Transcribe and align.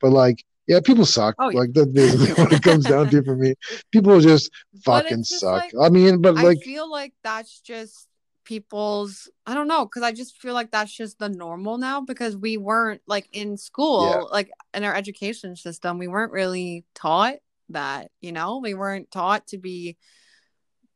but 0.00 0.10
like 0.10 0.44
yeah, 0.66 0.80
people 0.80 1.06
suck. 1.06 1.34
Oh, 1.38 1.48
yeah. 1.48 1.60
Like 1.60 1.72
that's 1.72 1.86
basically 1.92 2.34
what 2.44 2.52
it 2.52 2.62
comes 2.62 2.84
down 2.84 3.08
to 3.08 3.22
for 3.22 3.34
me. 3.34 3.54
People 3.90 4.20
just 4.20 4.50
fucking 4.84 5.20
just 5.24 5.40
suck. 5.40 5.62
like- 5.62 5.72
I 5.80 5.88
mean, 5.88 6.20
but 6.20 6.34
like, 6.34 6.58
I 6.58 6.60
feel 6.60 6.90
like 6.90 7.14
that's 7.24 7.60
just 7.60 8.06
people's 8.44 9.30
I 9.46 9.52
don't 9.54 9.68
know 9.68 9.84
because 9.84 10.02
I 10.02 10.12
just 10.12 10.36
feel 10.38 10.54
like 10.54 10.70
that's 10.70 10.94
just 10.94 11.18
the 11.18 11.28
normal 11.28 11.76
now 11.76 12.00
because 12.00 12.34
we 12.36 12.56
weren't 12.56 13.02
like 13.06 13.28
in 13.32 13.56
school 13.58 14.08
Yeah. 14.10 14.20
like 14.32 14.50
in 14.72 14.84
our 14.84 14.94
education 14.94 15.54
system 15.54 15.98
we 15.98 16.08
weren't 16.08 16.32
really 16.32 16.86
taught 16.94 17.36
that 17.68 18.10
you 18.22 18.32
know 18.32 18.56
we 18.58 18.72
weren't 18.72 19.10
taught 19.10 19.46
to 19.48 19.58
be 19.58 19.98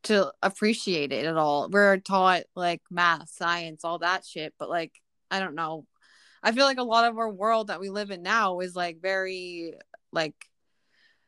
to 0.04 0.32
appreciate 0.42 1.12
it 1.12 1.26
at 1.26 1.36
all 1.36 1.68
we're 1.70 1.98
taught 1.98 2.44
like 2.56 2.80
math 2.90 3.28
science 3.28 3.84
all 3.84 3.98
that 3.98 4.24
shit 4.24 4.54
but 4.58 4.70
like 4.70 4.92
I 5.30 5.38
don't 5.38 5.54
know 5.54 5.84
I 6.42 6.52
feel 6.52 6.64
like 6.64 6.78
a 6.78 6.82
lot 6.82 7.08
of 7.08 7.18
our 7.18 7.30
world 7.30 7.68
that 7.68 7.80
we 7.80 7.88
live 7.88 8.10
in 8.10 8.22
now 8.22 8.60
is 8.60 8.74
like 8.74 9.00
very 9.00 9.74
like 10.12 10.34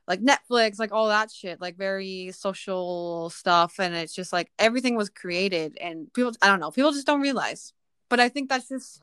like 0.07 0.21
Netflix, 0.21 0.79
like 0.79 0.93
all 0.93 1.09
that 1.09 1.31
shit, 1.31 1.61
like 1.61 1.77
very 1.77 2.31
social 2.33 3.31
stuff. 3.31 3.79
And 3.79 3.95
it's 3.95 4.15
just 4.15 4.33
like 4.33 4.51
everything 4.59 4.97
was 4.97 5.09
created 5.09 5.79
and 5.81 6.13
people, 6.13 6.33
I 6.43 6.49
don't 6.49 6.61
know, 6.61 6.71
people 6.71 6.93
just 6.93 7.07
don't 7.07 7.21
realize. 7.23 7.73
But 8.11 8.21
I 8.21 8.29
think 8.29 8.49
that's 8.49 8.69
just, 8.69 9.01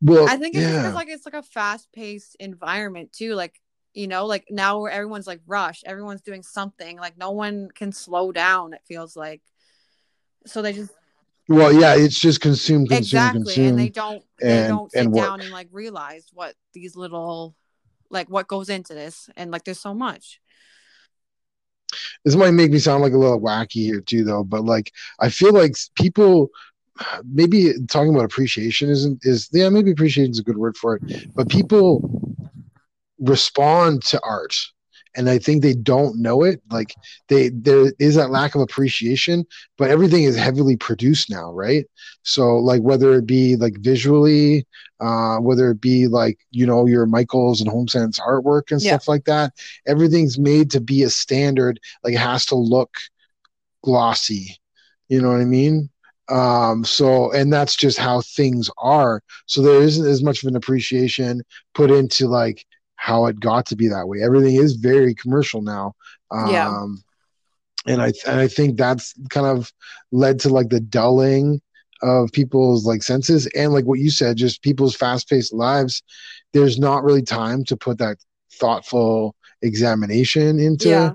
well, 0.00 0.28
I 0.28 0.36
think 0.36 0.56
it's 0.56 0.64
just 0.64 0.94
like, 0.94 1.08
it's 1.08 1.26
like 1.26 1.34
a 1.34 1.42
fast 1.42 1.92
paced 1.92 2.36
environment 2.36 3.12
too. 3.12 3.34
Like, 3.34 3.60
you 3.92 4.06
know, 4.06 4.24
like 4.24 4.46
now 4.50 4.80
where 4.80 4.90
everyone's 4.90 5.26
like 5.26 5.40
rushed, 5.46 5.84
everyone's 5.86 6.22
doing 6.22 6.42
something, 6.42 6.96
like 6.96 7.18
no 7.18 7.32
one 7.32 7.68
can 7.74 7.92
slow 7.92 8.32
down, 8.32 8.72
it 8.72 8.80
feels 8.86 9.14
like. 9.16 9.42
So 10.46 10.62
they 10.62 10.72
just, 10.72 10.92
well, 11.48 11.72
yeah, 11.72 11.94
it's 11.96 12.18
just 12.18 12.40
consume, 12.40 12.86
consume, 12.86 12.98
exactly. 12.98 13.42
consume. 13.44 13.66
And 13.68 13.78
they 13.78 13.88
don't, 13.88 14.24
they 14.40 14.58
and- 14.60 14.68
don't 14.68 14.90
sit 14.92 15.12
down 15.12 15.40
and 15.40 15.50
like 15.50 15.68
realize 15.72 16.26
what 16.32 16.54
these 16.72 16.96
little, 16.96 17.54
like 18.10 18.28
what 18.30 18.46
goes 18.48 18.68
into 18.68 18.94
this. 18.94 19.28
And 19.36 19.50
like 19.50 19.64
there's 19.64 19.80
so 19.80 19.94
much. 19.94 20.40
this 22.24 22.36
might 22.36 22.52
make 22.52 22.70
me 22.70 22.78
sound 22.78 23.02
like 23.02 23.12
a 23.12 23.18
little 23.18 23.40
wacky 23.40 23.82
here 23.84 24.00
too 24.00 24.24
though 24.24 24.42
but 24.44 24.64
like 24.64 24.92
i 25.20 25.28
feel 25.28 25.52
like 25.52 25.74
people 25.94 26.48
maybe 27.24 27.74
talking 27.88 28.14
about 28.14 28.24
appreciation 28.24 28.88
isn't 28.88 29.18
is 29.24 29.48
yeah 29.52 29.68
maybe 29.68 29.90
appreciation 29.90 30.30
is 30.30 30.38
a 30.38 30.42
good 30.42 30.56
word 30.56 30.76
for 30.76 30.96
it 30.96 31.34
but 31.34 31.48
people 31.50 32.08
respond 33.18 34.02
to 34.02 34.20
art 34.22 34.54
and 35.16 35.28
i 35.28 35.38
think 35.38 35.62
they 35.62 35.74
don't 35.74 36.18
know 36.18 36.42
it 36.42 36.60
like 36.70 36.96
they 37.28 37.48
there 37.50 37.92
is 37.98 38.14
that 38.14 38.30
lack 38.30 38.54
of 38.54 38.60
appreciation 38.60 39.44
but 39.78 39.90
everything 39.90 40.24
is 40.24 40.36
heavily 40.36 40.76
produced 40.76 41.30
now 41.30 41.52
right? 41.52 41.86
So 42.22 42.56
like 42.56 42.82
whether 42.82 43.14
it 43.14 43.26
be 43.26 43.56
like 43.56 43.76
visually 43.80 44.66
uh 45.00 45.36
whether 45.38 45.70
it 45.70 45.80
be 45.80 46.06
like 46.08 46.38
you 46.50 46.66
know 46.66 46.86
your 46.86 47.06
michaels 47.06 47.60
and 47.60 47.70
HomeSense 47.70 48.18
artwork 48.20 48.70
and 48.70 48.80
Yeah. 48.80 48.92
stuff 48.92 49.08
like 49.08 49.24
that 49.24 49.52
everything's 49.86 50.38
made 50.38 50.70
to 50.72 50.80
be 50.80 51.02
a 51.02 51.10
standard 51.10 51.80
like 52.04 52.14
it 52.14 52.18
has 52.18 52.46
to 52.46 52.54
look 52.54 52.94
glossy 53.82 54.58
you 55.08 55.20
know 55.20 55.30
what 55.32 55.40
i 55.40 55.44
mean? 55.44 55.88
Um 56.28 56.84
so 56.84 57.32
and 57.32 57.52
that's 57.52 57.76
just 57.76 57.98
how 57.98 58.20
things 58.22 58.70
are. 58.78 59.22
So 59.46 59.60
there 59.60 59.82
isn't 59.82 60.06
as 60.06 60.22
much 60.22 60.42
of 60.42 60.48
an 60.48 60.56
appreciation 60.56 61.42
put 61.74 61.90
into 61.90 62.28
like 62.28 62.64
how 63.06 63.26
it 63.26 63.40
got 63.40 63.66
to 63.66 63.74
be 63.76 63.88
that 63.88 64.06
way 64.08 64.18
everything 64.22 64.54
is 64.64 64.74
very 64.76 65.12
commercial 65.22 65.60
now 65.60 65.92
um 66.30 66.48
Yeah. 66.50 66.84
and 67.92 68.00
i 68.06 68.12
and 68.30 68.38
i 68.40 68.48
think 68.56 68.76
that's 68.78 69.12
kind 69.28 69.46
of 69.46 69.72
led 70.12 70.38
to 70.40 70.48
like 70.48 70.68
the 70.70 70.78
dulling 70.98 71.60
of 72.02 72.30
people's 72.32 72.86
like 72.86 73.02
senses 73.02 73.46
and 73.60 73.72
like 73.72 73.86
what 73.86 73.98
you 74.04 74.10
said 74.10 74.36
just 74.36 74.62
people's 74.62 74.94
fast-paced 74.94 75.52
lives 75.52 76.02
there's 76.52 76.78
not 76.78 77.02
really 77.02 77.22
time 77.22 77.64
to 77.64 77.76
put 77.76 77.98
that 77.98 78.16
thoughtful 78.52 79.34
examination 79.62 80.60
into 80.60 80.88
Yeah. 80.88 81.12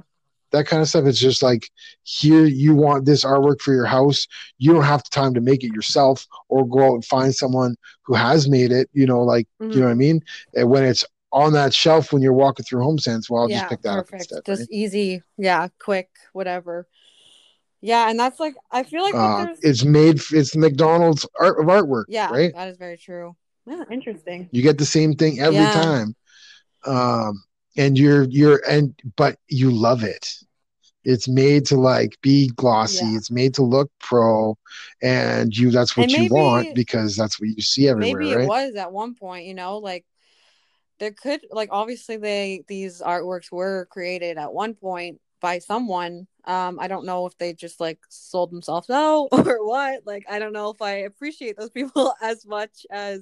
that 0.51 0.65
kind 0.65 0.81
of 0.81 0.87
stuff. 0.89 1.05
It's 1.05 1.19
just 1.19 1.43
like 1.43 1.69
here 2.03 2.45
you 2.45 2.73
want 2.73 3.05
this 3.05 3.23
artwork 3.25 3.59
for 3.61 3.73
your 3.73 3.85
house. 3.85 4.25
You 4.57 4.71
don't 4.73 4.83
have 4.93 5.03
the 5.03 5.09
time 5.11 5.33
to 5.35 5.41
make 5.41 5.63
it 5.63 5.73
yourself 5.73 6.25
or 6.47 6.65
go 6.65 6.79
out 6.87 6.93
and 6.95 7.05
find 7.05 7.35
someone 7.35 7.75
who 8.05 8.13
has 8.15 8.47
made 8.47 8.71
it, 8.71 8.89
you 8.93 9.05
know, 9.05 9.21
like 9.33 9.45
Mhm. 9.61 9.73
you 9.73 9.79
know 9.81 9.85
what 9.87 9.91
I 9.91 10.05
mean? 10.05 10.21
And 10.55 10.69
when 10.69 10.83
it's 10.85 11.03
on 11.31 11.53
that 11.53 11.73
shelf 11.73 12.13
when 12.13 12.21
you're 12.21 12.33
walking 12.33 12.63
through 12.65 12.81
HomeSense, 12.83 13.29
well 13.29 13.43
I'll 13.43 13.47
just 13.49 13.67
pick 13.69 13.81
that 13.81 13.97
up 13.99 14.07
instead. 14.13 14.45
Just 14.45 14.61
right? 14.61 14.69
easy, 14.71 15.21
yeah, 15.37 15.67
quick, 15.79 16.09
whatever. 16.33 16.87
Yeah, 17.81 18.09
and 18.09 18.19
that's 18.19 18.39
like 18.39 18.55
I 18.71 18.83
feel 18.83 19.03
like 19.03 19.13
Uh, 19.15 19.47
it's 19.61 19.83
made 19.83 20.19
it's 20.31 20.55
McDonald's 20.55 21.25
art 21.39 21.59
of 21.59 21.67
artwork, 21.67 22.05
yeah, 22.07 22.29
right? 22.31 22.53
that 22.55 22.69
is 22.69 22.77
very 22.77 22.97
true. 22.97 23.35
Yeah, 23.65 23.83
interesting. 23.91 24.49
You 24.51 24.61
get 24.63 24.77
the 24.77 24.85
same 24.85 25.13
thing 25.15 25.39
every 25.39 25.59
Yeah. 25.59 25.73
time. 25.73 26.15
Um 26.85 27.43
and 27.75 27.97
you're 27.97 28.23
you're 28.23 28.61
and 28.67 28.99
but 29.15 29.37
you 29.47 29.69
love 29.69 30.03
it. 30.03 30.33
It's 31.03 31.27
made 31.27 31.65
to 31.67 31.77
like 31.77 32.17
be 32.21 32.47
glossy. 32.55 33.05
Yeah. 33.05 33.17
It's 33.17 33.31
made 33.31 33.53
to 33.55 33.63
look 33.63 33.89
pro, 33.99 34.57
and 35.01 35.55
you 35.55 35.69
that's 35.71 35.95
what 35.95 36.03
And 36.03 36.11
you 36.11 36.17
maybe- 36.23 36.31
want 36.33 36.75
because 36.75 37.15
that's 37.15 37.39
what 37.39 37.49
you 37.49 37.61
see 37.61 37.87
everywhere, 37.87 38.21
Maybe 38.23 38.35
right? 38.35 38.43
it 38.43 38.47
was 38.47 38.75
at 38.75 38.91
one 38.91 39.15
point, 39.15 39.45
you 39.45 39.53
know, 39.53 39.77
like 39.77 40.05
there 40.99 41.11
could 41.11 41.45
like 41.51 41.69
obviously 41.71 42.17
they 42.17 42.63
these 42.67 43.01
artworks 43.01 43.51
were 43.51 43.87
created 43.91 44.37
at 44.37 44.53
one 44.53 44.73
point 44.73 45.19
by 45.39 45.59
someone. 45.59 46.27
Um, 46.45 46.79
I 46.79 46.87
don't 46.87 47.05
know 47.05 47.25
if 47.25 47.37
they 47.37 47.53
just 47.53 47.79
like 47.79 47.99
sold 48.09 48.51
themselves 48.51 48.89
out 48.91 49.27
or 49.31 49.65
what. 49.65 50.01
Like 50.05 50.25
I 50.29 50.39
don't 50.39 50.53
know 50.53 50.69
if 50.69 50.81
I 50.81 50.91
appreciate 50.99 51.57
those 51.57 51.69
people 51.69 52.13
as 52.21 52.45
much 52.45 52.85
as 52.89 53.21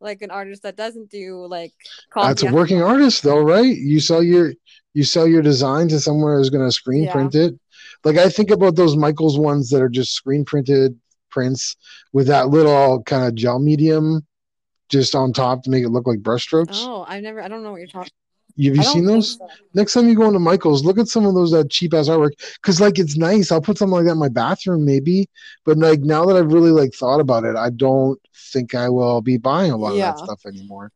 like 0.00 0.22
an 0.22 0.30
artist 0.30 0.62
that 0.62 0.76
doesn't 0.76 1.10
do 1.10 1.46
like 1.46 1.72
That's 2.14 2.42
a 2.42 2.52
working 2.52 2.82
artist, 2.82 3.22
though, 3.22 3.40
right? 3.40 3.76
You 3.76 4.00
sell 4.00 4.22
your 4.22 4.52
you 4.94 5.04
sell 5.04 5.26
your 5.26 5.42
design 5.42 5.88
to 5.88 6.00
someone 6.00 6.36
who's 6.36 6.50
going 6.50 6.66
to 6.66 6.72
screen 6.72 7.04
Yeah. 7.04 7.12
print 7.12 7.34
it. 7.34 7.54
Like 8.04 8.16
I 8.16 8.28
think 8.28 8.50
about 8.50 8.76
those 8.76 8.96
Michaels 8.96 9.38
ones 9.38 9.70
that 9.70 9.82
are 9.82 9.88
just 9.88 10.12
screen 10.12 10.44
printed 10.44 10.98
prints 11.30 11.76
with 12.12 12.26
that 12.28 12.48
little 12.48 13.02
kind 13.02 13.26
of 13.26 13.34
gel 13.34 13.58
medium 13.58 14.26
just 14.88 15.14
on 15.14 15.32
top 15.32 15.62
to 15.64 15.70
make 15.70 15.84
it 15.84 15.90
look 15.90 16.06
like 16.06 16.20
brushstrokes. 16.20 16.68
Oh, 16.82 17.04
I've 17.08 17.22
never. 17.22 17.40
I 17.42 17.48
don't 17.48 17.62
know 17.62 17.70
what 17.70 17.78
you're 17.78 17.86
talking. 17.88 18.12
Have 18.64 18.74
you 18.76 18.82
seen 18.82 19.06
those? 19.06 19.36
so. 19.38 19.46
Next 19.74 19.92
time 19.92 20.08
you 20.08 20.16
go 20.16 20.26
into 20.26 20.40
Michaels, 20.40 20.84
look 20.84 20.98
at 20.98 21.06
some 21.06 21.24
of 21.26 21.34
those 21.34 21.52
that 21.52 21.70
cheap 21.70 21.94
ass 21.94 22.08
artwork 22.08 22.32
because 22.60 22.80
like 22.80 22.98
it's 22.98 23.16
nice. 23.16 23.52
I'll 23.52 23.60
put 23.60 23.78
something 23.78 23.92
like 23.94 24.06
that 24.06 24.12
in 24.12 24.18
my 24.18 24.28
bathroom 24.28 24.84
maybe, 24.84 25.28
but 25.64 25.78
like 25.78 26.00
now 26.00 26.24
that 26.26 26.36
I've 26.36 26.52
really 26.52 26.72
like 26.72 26.92
thought 26.92 27.20
about 27.20 27.44
it, 27.44 27.54
I 27.54 27.70
don't 27.70 28.20
think 28.52 28.74
I 28.74 28.88
will 28.88 29.20
be 29.20 29.36
buying 29.36 29.70
a 29.70 29.76
lot 29.76 29.94
Yeah. 29.94 30.10
of 30.10 30.16
that 30.16 30.24
stuff 30.24 30.40
anymore. 30.46 30.90